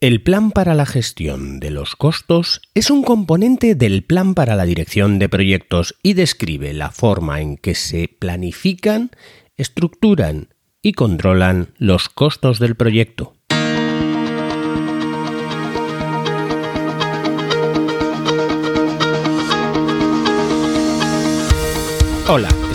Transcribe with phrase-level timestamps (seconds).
[0.00, 4.64] El plan para la gestión de los costos es un componente del plan para la
[4.64, 9.10] dirección de proyectos y describe la forma en que se planifican,
[9.56, 13.34] estructuran y controlan los costos del proyecto.
[22.28, 22.50] Hola,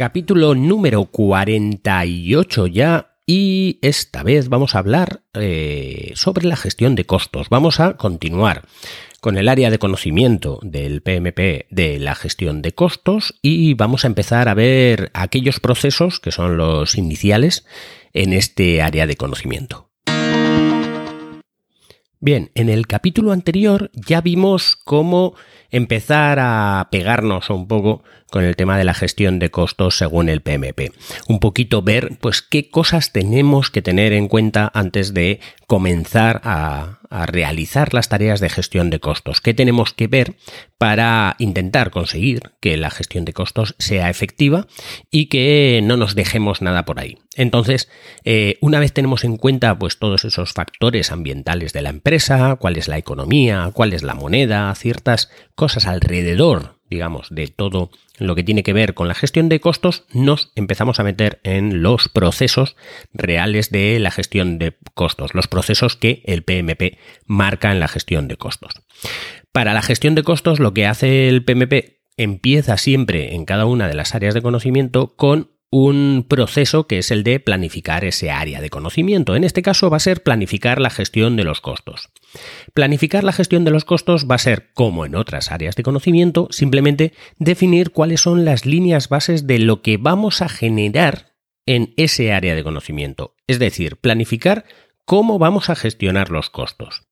[0.00, 7.04] Capítulo número 48 ya y esta vez vamos a hablar eh, sobre la gestión de
[7.04, 7.50] costos.
[7.50, 8.62] Vamos a continuar
[9.20, 14.06] con el área de conocimiento del PMP de la gestión de costos y vamos a
[14.06, 17.66] empezar a ver aquellos procesos que son los iniciales
[18.14, 19.90] en este área de conocimiento.
[22.20, 25.34] Bien, en el capítulo anterior ya vimos cómo
[25.70, 30.40] empezar a pegarnos un poco con el tema de la gestión de costos según el
[30.40, 30.92] PMP.
[31.28, 36.96] Un poquito ver pues qué cosas tenemos que tener en cuenta antes de comenzar a,
[37.10, 39.40] realizar las tareas de gestión de costos.
[39.40, 40.36] ¿Qué tenemos que ver
[40.78, 44.68] para intentar conseguir que la gestión de costos sea efectiva
[45.10, 47.18] y que no nos dejemos nada por ahí?
[47.34, 47.88] Entonces,
[48.24, 52.76] eh, una vez tenemos en cuenta pues todos esos factores ambientales de la empresa, cuál
[52.76, 58.42] es la economía, cuál es la moneda, ciertas cosas alrededor digamos, de todo lo que
[58.42, 62.76] tiene que ver con la gestión de costos, nos empezamos a meter en los procesos
[63.14, 68.26] reales de la gestión de costos, los procesos que el PMP marca en la gestión
[68.26, 68.74] de costos.
[69.52, 73.86] Para la gestión de costos, lo que hace el PMP empieza siempre en cada una
[73.86, 78.60] de las áreas de conocimiento con un proceso que es el de planificar ese área
[78.60, 79.36] de conocimiento.
[79.36, 82.10] En este caso va a ser planificar la gestión de los costos.
[82.74, 86.48] Planificar la gestión de los costos va a ser, como en otras áreas de conocimiento,
[86.50, 91.34] simplemente definir cuáles son las líneas bases de lo que vamos a generar
[91.66, 93.36] en ese área de conocimiento.
[93.46, 94.64] Es decir, planificar
[95.04, 97.09] cómo vamos a gestionar los costos.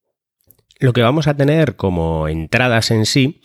[0.81, 3.41] Lo que vamos a tener como entradas en sí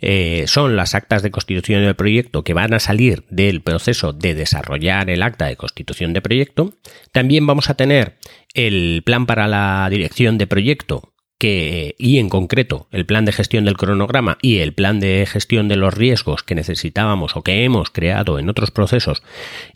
[0.00, 4.34] eh, son las actas de constitución del proyecto que van a salir del proceso de
[4.34, 6.72] desarrollar el acta de constitución de proyecto.
[7.12, 8.16] También vamos a tener
[8.54, 13.64] el plan para la dirección de proyecto que, y en concreto el plan de gestión
[13.64, 17.90] del cronograma y el plan de gestión de los riesgos que necesitábamos o que hemos
[17.90, 19.22] creado en otros procesos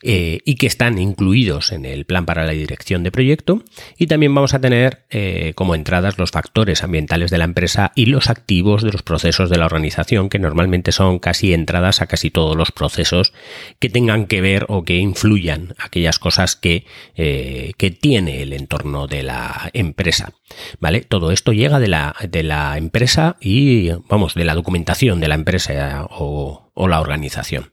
[0.03, 3.63] eh, y que están incluidos en el plan para la dirección de proyecto.
[3.97, 8.07] Y también vamos a tener eh, como entradas los factores ambientales de la empresa y
[8.07, 12.31] los activos de los procesos de la organización, que normalmente son casi entradas a casi
[12.31, 13.33] todos los procesos
[13.79, 19.07] que tengan que ver o que influyan aquellas cosas que, eh, que tiene el entorno
[19.07, 20.33] de la empresa.
[20.81, 21.03] ¿Vale?
[21.03, 25.35] Todo esto llega de la, de la empresa y, vamos, de la documentación de la
[25.35, 27.73] empresa o, o, la organización.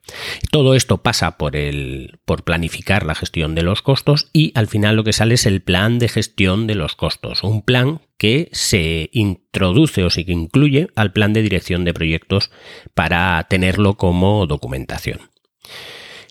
[0.52, 4.96] Todo esto pasa por, el, por planificar la gestión de los costos y al final
[4.96, 7.44] lo que sale es el plan de gestión de los costos.
[7.44, 12.52] Un plan que se introduce o se incluye al plan de dirección de proyectos
[12.94, 15.20] para tenerlo como documentación.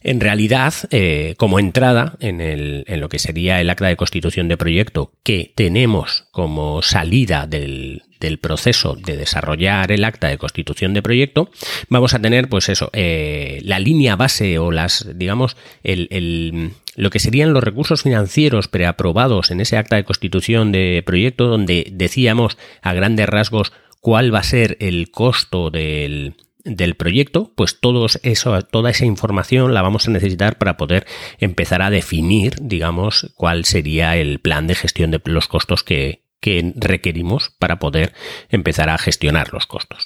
[0.02, 5.12] En realidad, eh, como entrada en, lo que sería el acta de constitución de proyecto
[5.24, 8.02] que tenemos como salida del,
[8.40, 11.50] proceso de desarrollar el acta de constitución de proyecto,
[11.88, 17.18] vamos a tener, pues eso, eh, la línea base o las, digamos, el, lo que
[17.18, 22.92] serían los recursos financieros preaprobados en ese acta de constitución de proyecto, donde decíamos a
[22.92, 26.34] grandes rasgos cuál va a ser el costo del
[26.68, 31.06] del proyecto, pues todos eso, toda esa información la vamos a necesitar para poder
[31.38, 36.72] empezar a definir, digamos, cuál sería el plan de gestión de los costos que, que
[36.76, 38.12] requerimos para poder
[38.48, 40.04] empezar a gestionar los costos.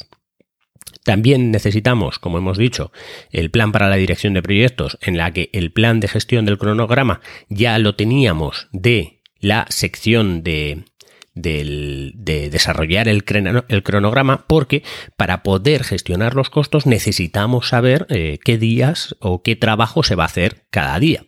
[1.05, 2.93] También necesitamos, como hemos dicho,
[3.31, 6.59] el plan para la dirección de proyectos, en la que el plan de gestión del
[6.59, 10.85] cronograma ya lo teníamos de la sección de
[11.34, 14.82] de desarrollar el, cronograma porque
[15.17, 20.25] para poder gestionar los costos necesitamos saber eh, qué días o qué trabajo se va
[20.25, 21.25] a hacer cada día.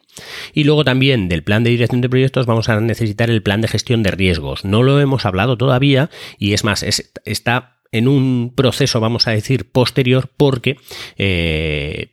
[0.52, 3.68] Y luego también del plan de dirección de proyectos vamos a necesitar el plan de
[3.68, 4.64] gestión de riesgos.
[4.64, 6.84] No lo hemos hablado todavía y es más,
[7.24, 10.76] está en un proceso, vamos a decir, posterior, porque,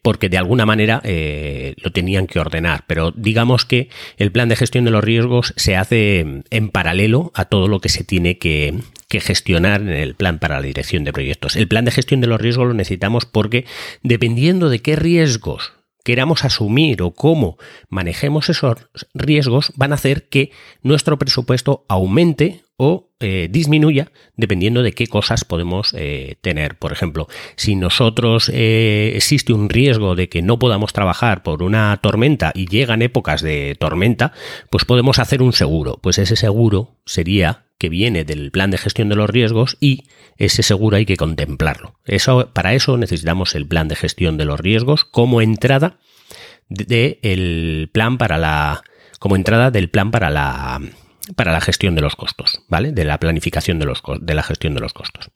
[0.01, 2.83] porque de alguna manera lo tenían que ordenar.
[2.88, 7.45] Pero digamos que el plan de gestión de los riesgos se hace en paralelo a
[7.45, 8.75] todo lo que se tiene que,
[9.12, 11.56] que gestionar en el plan para la dirección de proyectos.
[11.56, 13.66] El plan de gestión de los riesgos lo necesitamos porque
[14.04, 15.74] dependiendo de qué riesgos
[16.04, 17.57] queramos asumir o cómo
[17.89, 18.78] manejemos esos
[19.13, 20.51] riesgos van a hacer que
[20.81, 26.80] nuestro presupuesto aumente o eh, disminuya dependiendo de qué cosas podemos eh, tener.
[26.80, 31.95] Por ejemplo, si nosotros eh, existe un riesgo de que no podamos trabajar por una
[32.01, 34.33] tormenta y llegan épocas de tormenta,
[34.72, 36.00] pues podemos hacer un seguro.
[36.01, 40.06] Pues ese seguro sería que viene del plan de gestión de los riesgos y
[40.38, 42.00] ese seguro hay que contemplarlo.
[42.06, 46.00] Eso, para eso necesitamos el plan de gestión de los riesgos como entrada
[46.68, 48.81] del plan para la
[49.19, 50.81] como entrada del plan para la
[51.35, 52.91] para la gestión de los costos, ¿vale?
[52.91, 55.29] De la planificación de, los, de la gestión de los costos.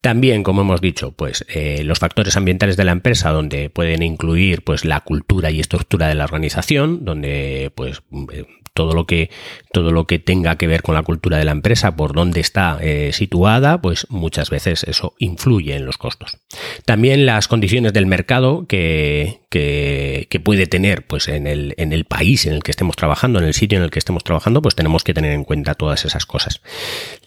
[0.00, 4.64] También, como hemos dicho, pues eh, los factores ambientales de la empresa, donde pueden incluir
[4.64, 8.02] pues la cultura y estructura de la organización, donde pues
[8.32, 8.46] eh,
[8.80, 9.28] todo lo que
[9.72, 12.78] todo lo que tenga que ver con la cultura de la empresa, por dónde está
[12.80, 16.38] eh, situada, pues muchas veces eso influye en los costos.
[16.86, 22.06] También las condiciones del mercado que, que, que, puede tener pues en el, en el
[22.06, 24.74] país en el que estemos trabajando, en el sitio en el que estemos trabajando, pues
[24.74, 26.62] tenemos que tener en cuenta todas esas cosas.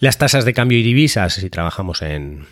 [0.00, 2.46] Las tasas de cambio y divisas, si trabajamos en,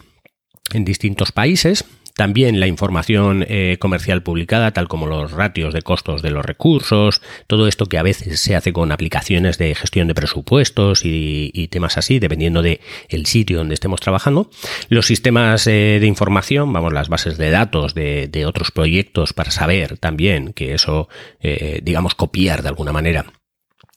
[0.72, 6.22] en distintos países, también la información eh, comercial publicada, tal como los ratios de costos
[6.22, 10.14] de los recursos, todo esto que a veces se hace con aplicaciones de gestión de
[10.14, 14.50] presupuestos y, temas así, dependiendo del el sitio donde estemos trabajando.
[14.88, 19.98] Los sistemas eh, de información, vamos, las bases de datos de, otros proyectos para saber
[19.98, 21.08] también que eso,
[21.40, 23.24] eh, digamos, copiar de alguna manera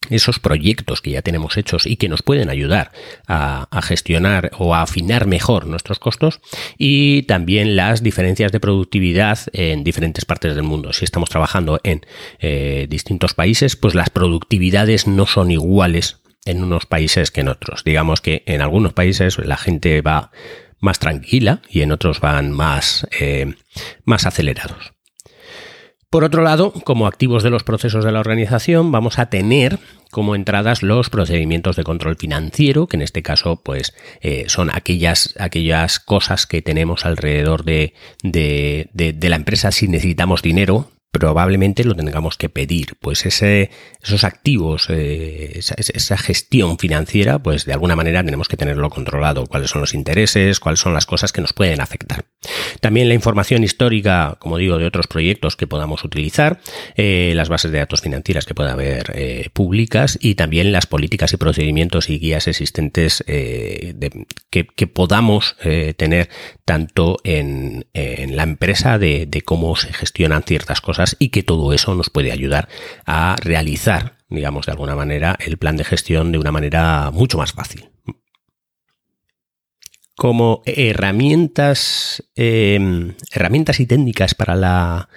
[0.10, 2.92] esos proyectos que ya tenemos hechos y que nos pueden ayudar
[3.28, 6.42] a, gestionar o a afinar mejor nuestros costos
[6.78, 10.94] y también las diferencias de productividad en diferentes partes del mundo.
[10.94, 12.06] Si estamos trabajando en
[12.40, 17.84] eh, distintos países, pues las productividades no son iguales en unos países que en otros.
[17.84, 20.32] Digamos que en algunos países la gente va
[20.80, 23.56] más tranquila y en otros van más, eh,
[24.06, 24.95] más acelerados.
[26.16, 29.80] Por otro lado, como activos de los procesos de la organización, vamos a tener
[30.12, 35.36] como entradas los procedimientos de control financiero, que en este caso, pues, eh, son aquellas,
[35.38, 40.90] aquellas cosas que tenemos alrededor de, de, de la empresa si necesitamos dinero
[41.20, 42.98] probablemente lo tengamos que pedir.
[43.00, 43.72] Pues ese,
[44.04, 49.46] esos activos, eh, esa, gestión financiera, pues de alguna manera tenemos que tenerlo controlado.
[49.46, 52.26] Cuáles son los intereses, cuáles son las cosas que nos pueden afectar.
[52.82, 56.60] También la información histórica, como digo, de otros proyectos que podamos utilizar,
[56.96, 61.32] eh, las bases de datos financieras que pueda haber eh, públicas y también las políticas
[61.32, 65.56] y procedimientos y guías existentes que, podamos
[65.98, 66.30] tener
[66.64, 72.10] tanto en, la empresa de cómo se gestionan ciertas cosas y que todo eso nos
[72.10, 72.70] puede ayudar
[73.06, 77.54] a realizar, digamos, de alguna manera, el plan de gestión de una manera mucho más
[77.54, 77.90] fácil.
[80.16, 85.10] Como herramientas, em, herramientas y técnicas para la,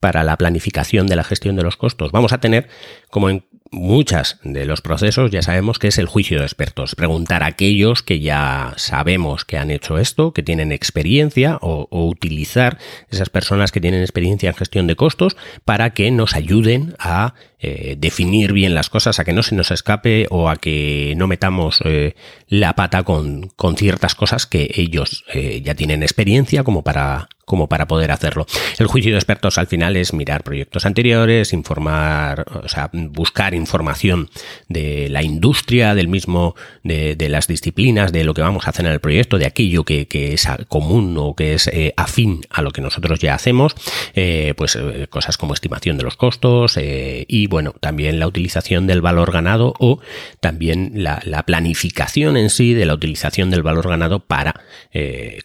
[0.00, 2.68] para la planificación de la gestión de los costos, vamos a tener,
[3.10, 6.94] como en muchas de los procesos ya sabemos que es el juicio de expertos.
[6.94, 12.78] Preguntar a aquellos que ya sabemos que han hecho esto, que tienen experiencia, o, utilizar
[13.10, 17.96] esas personas que tienen experiencia en gestión de costos para que nos ayuden a eh,
[17.98, 21.80] definir bien las cosas, a que no se nos escape o a que no metamos
[21.84, 22.14] eh,
[22.48, 27.68] la pata con, con, ciertas cosas que ellos eh, ya tienen experiencia como para como
[27.68, 28.44] para poder hacerlo.
[28.76, 34.28] El juicio de expertos al final es mirar proyectos anteriores, informar, o sea, buscar información
[34.68, 38.84] de la industria, del mismo, de, de las disciplinas, de lo que vamos a hacer
[38.84, 42.62] en el proyecto, de aquello que, que es común o que es eh, afín a
[42.62, 43.76] lo que nosotros ya hacemos,
[44.14, 44.76] eh, pues
[45.08, 50.00] cosas como estimación de los costos y bueno, también la utilización del valor ganado o
[50.40, 54.60] también la, la planificación en sí de la utilización del valor ganado para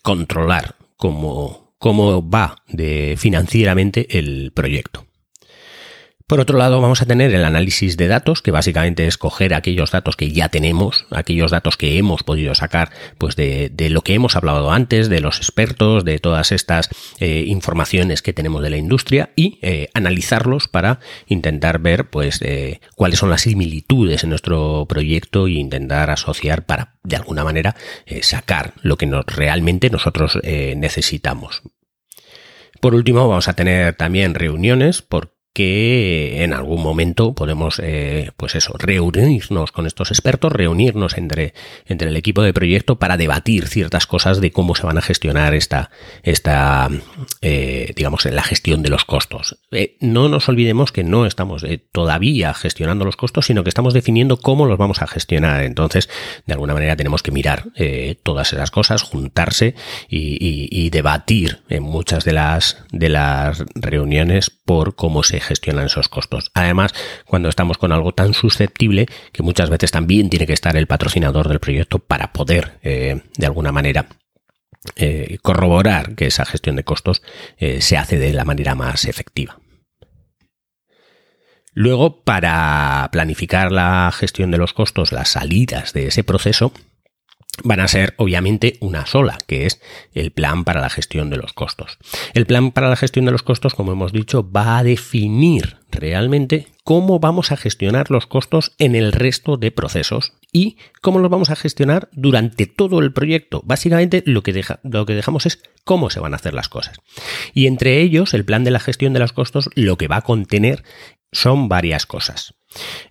[0.02, 5.06] controlar cómo, cómo va de financieramente el proyecto.
[6.32, 9.92] Por otro lado, vamos a tener el análisis de datos, que básicamente es coger aquellos
[9.92, 14.38] datos que ya tenemos, aquellos datos que hemos podido sacar, pues de, lo que hemos
[14.38, 16.88] hablado antes, de los expertos, de todas estas
[17.20, 22.40] eh, informaciones que tenemos de la industria y eh, analizarlos para intentar ver, pues,
[22.96, 28.24] cuáles son las similitudes en nuestro proyecto e intentar asociar para, de alguna manera, eh,
[28.24, 31.62] sacar lo que realmente nosotros necesitamos.
[32.82, 38.56] Por último, vamos a tener también reuniones por que en algún momento podemos, eh, pues
[38.56, 41.54] eso, reunirnos con estos expertos, reunirnos entre,
[41.86, 45.54] entre el equipo de proyecto para debatir ciertas cosas de cómo se van a gestionar
[45.54, 45.92] esta,
[46.24, 46.90] esta
[47.42, 49.60] eh, digamos, la gestión de los costos.
[49.72, 54.38] Eh, no nos olvidemos que no estamos todavía gestionando los costos, sino que estamos definiendo
[54.38, 55.64] cómo los vamos a gestionar.
[55.64, 56.10] Entonces,
[56.46, 57.66] de alguna manera tenemos que mirar
[58.24, 59.76] todas esas cosas, juntarse
[60.08, 66.10] y, y debatir en muchas de las, de las reuniones por cómo se gestionan esos
[66.10, 66.52] costos.
[66.54, 66.94] Además,
[67.26, 71.48] cuando estamos con algo tan susceptible que muchas veces también tiene que estar el patrocinador
[71.48, 74.08] del proyecto para poder, eh, de alguna manera,
[74.96, 77.22] eh, corroborar que esa gestión de costos
[77.58, 79.60] eh, se hace de la manera más efectiva.
[81.74, 86.74] Luego, para planificar la gestión de los costos, las salidas de ese proceso,
[87.64, 89.82] van a ser obviamente una sola, que es
[90.14, 91.98] el plan para la gestión de los costos.
[92.34, 96.68] El plan para la gestión de los costos, como hemos dicho, va a definir realmente
[96.84, 101.50] cómo vamos a gestionar los costos en el resto de procesos y cómo los vamos
[101.50, 103.62] a gestionar durante todo el proyecto.
[103.66, 107.00] Básicamente lo que, dejamos es cómo se van a hacer las cosas.
[107.54, 110.22] Y entre ellos, el plan de la gestión de los costos lo que va a
[110.22, 110.84] contener
[111.32, 112.56] son varias cosas.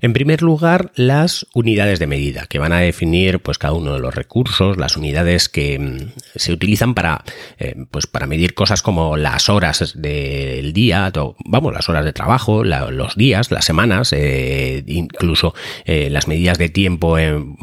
[0.01, 4.01] En primer lugar, las unidades de medida, que van a definir pues, cada uno de
[4.01, 7.25] los recursos, las unidades que mm, se utilizan para,
[7.59, 11.13] eh, pues, para medir cosas como las horas del día,
[11.45, 16.69] vamos, las horas de trabajo, los días, las semanas, eh, incluso eh, las medidas de
[16.69, 17.57] tiempo en,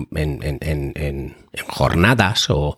[1.67, 2.77] jornadas o,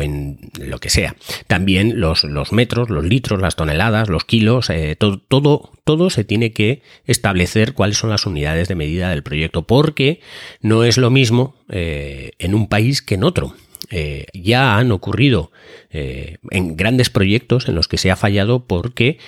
[0.00, 1.16] en lo que sea.
[1.46, 6.52] También los, los, metros, los litros, las toneladas, los kilos, todo, todo, todo se tiene
[6.52, 10.20] que establecer cuáles son las unidades de medida del proyecto, porque
[10.60, 13.54] no es lo mismo eh, en un país que en otro.
[13.90, 15.52] Eh, ya han ocurrido
[15.90, 19.18] eh, en grandes proyectos en los que se ha fallado porque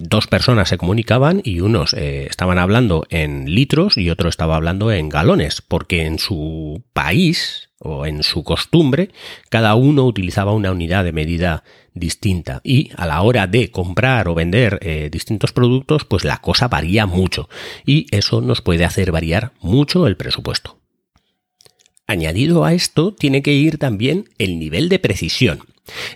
[0.00, 5.08] dos personas se comunicaban y unos estaban hablando en litros y otro estaba hablando en
[5.08, 9.10] galones, porque en su país o en su costumbre,
[9.48, 14.34] cada uno utilizaba una unidad de medida distinta y a la hora de comprar o
[14.34, 17.48] vender eh, distintos productos, pues la cosa varía mucho
[17.84, 20.78] y eso nos puede hacer variar mucho el presupuesto.
[22.06, 25.60] Añadido a esto, tiene que ir también el nivel de precisión.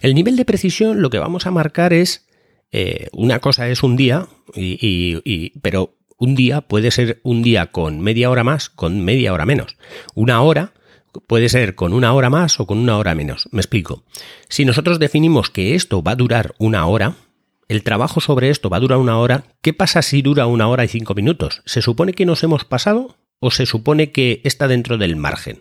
[0.02, 2.26] El nivel de precisión lo que vamos a marcar es,
[2.72, 8.00] eh, una cosa es un día, y, pero un día puede ser un día con
[8.00, 9.76] media hora más, con media hora menos.
[10.14, 10.74] Una hora
[11.26, 13.48] puede ser con una hora más o con una hora menos.
[13.52, 14.04] Me explico.
[14.48, 17.16] Si nosotros definimos que esto va a durar una hora,
[17.68, 20.84] el trabajo sobre esto va a durar una hora, ¿qué pasa si dura una hora
[20.84, 21.62] y cinco minutos?
[21.64, 25.58] ¿Se supone que nos hemos pasado o se supone que está dentro del margen?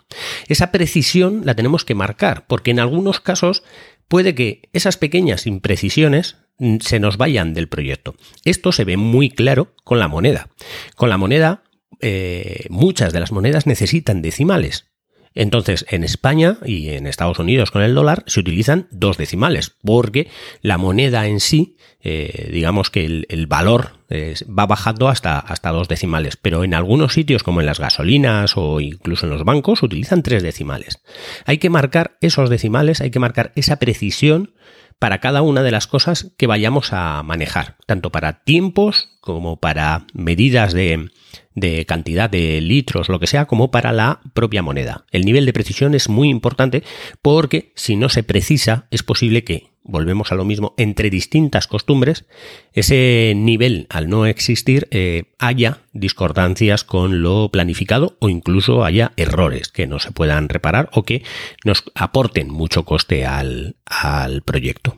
[0.47, 3.63] Esa precisión la tenemos que marcar, porque en algunos casos
[4.07, 6.37] puede que esas pequeñas imprecisiones
[6.81, 8.15] se nos vayan del proyecto.
[8.45, 10.49] Esto se ve muy claro con la moneda.
[10.95, 11.63] Con la moneda,
[11.99, 14.92] eh, muchas de las monedas necesitan decimales.
[15.35, 20.29] Entonces, en España y en Estados Unidos con el dólar se utilizan dos decimales, porque
[20.61, 26.37] la moneda en sí, eh, digamos que el, valor va bajando hasta, hasta dos decimales,
[26.37, 30.43] pero en algunos sitios como en las gasolinas o incluso en los bancos utilizan tres
[30.43, 31.01] decimales.
[31.45, 34.53] Hay que marcar esos decimales, hay que marcar esa precisión
[34.99, 40.05] para cada una de las cosas que vayamos a manejar, tanto para tiempos como para
[40.13, 41.09] medidas de,
[41.55, 45.05] de cantidad de litros, lo que sea, como para la propia moneda.
[45.11, 46.83] El nivel de precisión es muy importante
[47.21, 52.25] porque si no se precisa es posible que, volvemos a lo mismo, entre distintas costumbres,
[52.73, 59.69] ese nivel al no existir eh, haya discordancias con lo planificado o incluso haya errores
[59.69, 61.23] que no se puedan reparar o que
[61.63, 64.97] nos aporten mucho coste al, al proyecto.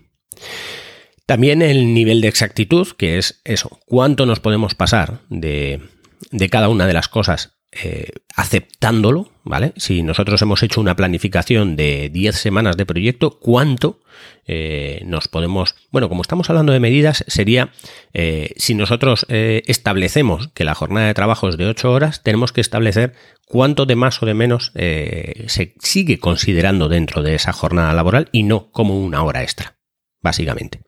[1.26, 5.82] También el nivel de exactitud, que es eso, cuánto nos podemos pasar de,
[6.52, 9.74] cada una de las cosas eh, aceptándolo, ¿vale?
[9.76, 14.02] Si nosotros hemos hecho una planificación de 10 semanas de proyecto, ¿cuánto
[14.46, 15.74] eh, nos podemos...
[15.92, 17.72] Bueno, como estamos hablando de medidas, sería,
[18.14, 22.62] eh, si nosotros establecemos que la jornada de trabajo es de 8 horas, tenemos que
[22.62, 23.14] establecer
[23.48, 28.44] cuánto de más o de menos se sigue considerando dentro de esa jornada laboral y
[28.44, 29.76] no como una hora extra,
[30.22, 30.82] básicamente.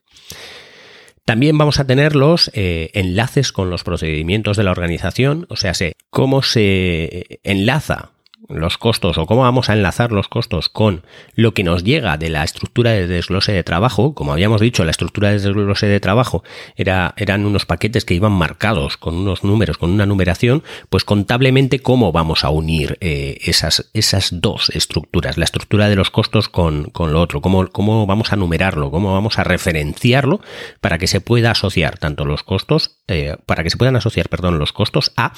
[1.24, 5.72] También vamos a tener los eh, enlaces con los procedimientos de la organización, o sea,
[6.10, 8.12] cómo se enlaza
[8.48, 11.02] los costos o cómo vamos a enlazar los costos con
[11.34, 14.14] lo que nos llega de la estructura de desglose de trabajo.
[14.14, 16.42] Como habíamos dicho, la estructura de desglose de trabajo
[16.76, 21.80] era, eran unos paquetes que iban marcados con unos números, con una numeración, pues contablemente
[21.80, 26.84] cómo vamos a unir eh, esas, esas dos estructuras, la estructura de los costos con,
[26.84, 30.40] con lo otro, cómo, cómo vamos a numerarlo, cómo vamos a referenciarlo
[30.80, 34.58] para que se pueda asociar tanto los costos, eh, para que se puedan asociar, perdón,
[34.58, 35.32] los costos a,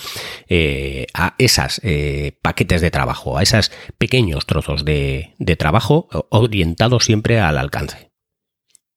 [0.49, 1.81] eh, a esas
[2.43, 8.10] paquetes de trabajo trabajo, a esos pequeños trozos de, de trabajo orientados siempre al alcance.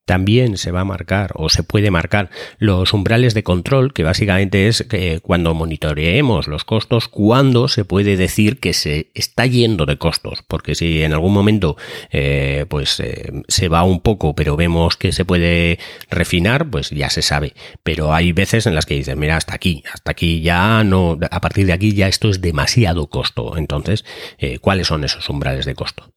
[0.06, 4.68] También se va a marcar o se puede marcar los umbrales de control, que básicamente
[4.68, 9.98] es que cuando monitoreemos los costos, cuando se puede decir que se está yendo de
[9.98, 11.78] costos, porque si en algún momento
[12.12, 15.80] eh, pues eh, se va un poco, pero vemos que se puede
[16.10, 17.54] refinar, pues ya se sabe.
[17.84, 21.42] Pero hay veces en las que dicen, mira, hasta aquí, hasta aquí ya no, a
[21.42, 23.58] partir de aquí ya esto es demasiado costo.
[23.58, 24.04] Entonces,
[24.38, 26.14] eh, ¿cuáles son esos umbrales de costo?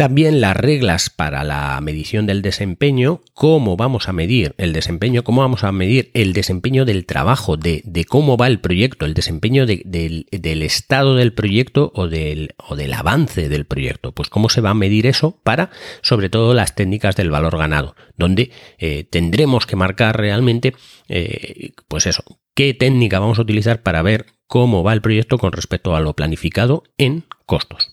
[0.00, 5.42] También las reglas para la medición del desempeño, cómo vamos a medir el desempeño, cómo
[5.42, 10.24] vamos a medir el desempeño del trabajo, de, cómo va el proyecto, el desempeño del,
[10.62, 12.54] estado del proyecto o del,
[12.96, 14.12] avance del proyecto.
[14.12, 15.68] Pues cómo se va a medir eso para,
[16.00, 20.72] sobre todo, las técnicas del valor ganado, donde eh, tendremos que marcar realmente,
[21.10, 25.52] eh, pues eso, qué técnica vamos a utilizar para ver cómo va el proyecto con
[25.52, 27.89] respecto a lo planificado en costos.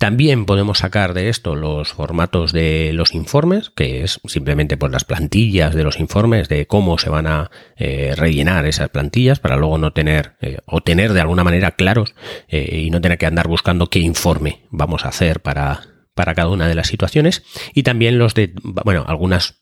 [0.00, 5.04] También podemos sacar de esto los formatos de los informes, que es simplemente pues, las
[5.04, 9.76] plantillas de los informes, de cómo se van a eh, rellenar esas plantillas para luego
[9.76, 12.14] no tener eh, o tener de alguna manera claros
[12.48, 15.82] eh, y no tener que andar buscando qué informe vamos a hacer para,
[16.14, 17.42] para cada una de las situaciones.
[17.74, 19.59] Y también los de, bueno, algunas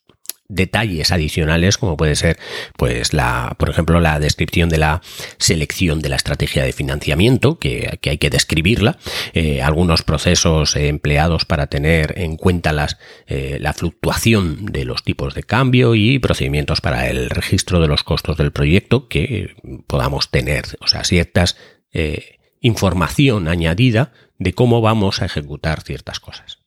[0.48, 2.38] detalles adicionales como puede ser
[2.76, 5.02] pues la por ejemplo la descripción de la
[5.36, 8.98] selección de la estrategia de financiamiento que, hay que describirla.
[9.34, 15.34] Eh, algunos procesos empleados para tener en cuenta las eh, la fluctuación de los tipos
[15.34, 19.54] de cambio y procedimientos para el registro de los costos del proyecto que
[19.86, 20.64] podamos tener.
[20.80, 21.56] O sea ciertas
[21.92, 26.57] eh, información añadida de cómo vamos a ejecutar ciertas cosas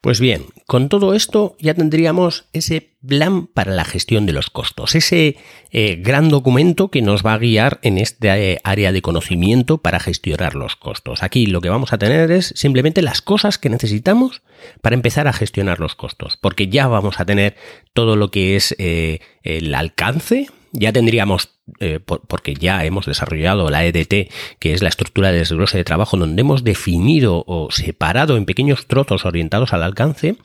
[0.00, 4.94] pues bien, con todo esto ya tendríamos ese plan para la gestión de los costos,
[4.94, 5.36] ese
[5.72, 10.00] eh, gran documento que nos va a guiar en este eh, área de conocimiento para
[10.00, 11.22] gestionar los costos.
[11.22, 14.42] Aquí lo que vamos a tener es simplemente las cosas que necesitamos
[14.80, 17.56] para empezar a gestionar los costos, porque ya vamos a tener
[17.92, 21.50] todo lo que es eh, el alcance, ya tendríamos,
[21.80, 26.16] eh, porque ya hemos desarrollado la EDT, que es la estructura de desglose de trabajo,
[26.16, 30.36] donde hemos definido o separado en pequeños trozos orientados al alcance.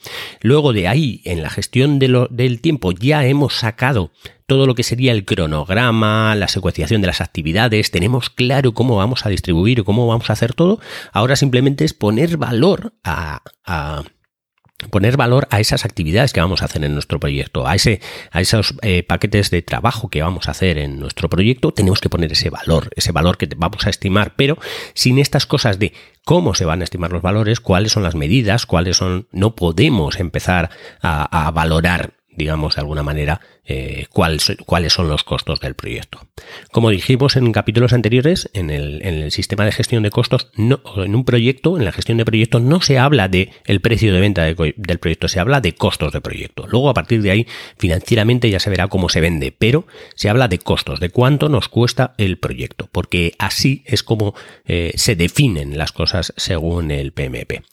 [0.41, 4.11] Luego de ahí, en la gestión del tiempo, ya hemos sacado
[4.47, 9.25] todo lo que sería el cronograma, la secuenciación de las actividades, tenemos claro cómo vamos
[9.25, 10.79] a distribuir cómo vamos a hacer todo.
[11.11, 13.41] Ahora simplemente es poner valor a
[14.89, 18.41] poner valor a esas actividades que vamos a hacer en nuestro proyecto, a, ese, a
[18.41, 22.31] esos eh, paquetes de trabajo que vamos a hacer en nuestro proyecto, tenemos que poner
[22.31, 24.57] ese valor, ese valor que vamos a estimar, pero
[24.93, 25.93] sin estas cosas de
[26.25, 30.19] cómo se van a estimar los valores, cuáles son las medidas, cuáles son, no podemos
[30.19, 30.69] empezar
[31.01, 36.19] a, a valorar digamos de alguna manera, eh, cuáles son los costos del proyecto.
[36.71, 41.25] Como dijimos en capítulos anteriores, en el, sistema de gestión de costos, no, en un
[41.25, 44.99] proyecto, en la gestión de proyectos, no se habla de el precio de venta del
[44.99, 46.67] proyecto, se habla de costos de proyecto.
[46.67, 47.47] Luego, a partir de ahí,
[47.77, 51.69] financieramente ya se verá cómo se vende, pero se habla de costos, de cuánto nos
[51.69, 57.63] cuesta el proyecto, porque así es como eh, se definen las cosas según el PMP.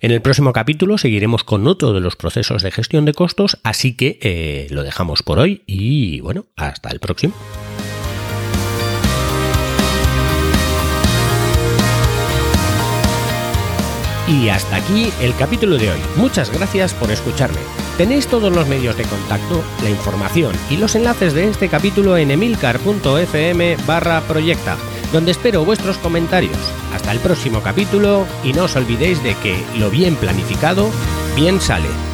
[0.00, 3.96] En el próximo capítulo seguiremos con otro de los procesos de gestión de costos, así
[3.96, 7.34] que eh, lo dejamos por hoy y bueno, hasta el próximo.
[14.28, 15.98] Y hasta aquí el capítulo de hoy.
[16.14, 17.58] Muchas gracias por escucharme.
[17.98, 22.30] Tenéis todos los medios de contacto, la información y los enlaces de este capítulo en
[22.30, 24.76] emilcar.fm barra proyecta,
[25.12, 26.56] donde espero vuestros comentarios.
[26.94, 30.88] Hasta el próximo capítulo y no os olvidéis de que lo bien planificado,
[31.34, 32.13] bien sale.